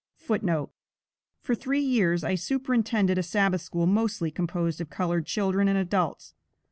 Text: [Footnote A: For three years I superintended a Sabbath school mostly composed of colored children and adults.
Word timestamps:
[Footnote 0.15 0.71
A: 0.71 1.45
For 1.45 1.53
three 1.53 1.83
years 1.83 2.23
I 2.23 2.33
superintended 2.33 3.19
a 3.19 3.21
Sabbath 3.21 3.61
school 3.61 3.85
mostly 3.85 4.31
composed 4.31 4.81
of 4.81 4.89
colored 4.89 5.27
children 5.27 5.67
and 5.67 5.77
adults. 5.77 6.33